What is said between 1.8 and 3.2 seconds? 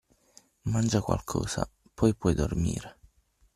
poi puoi dormire.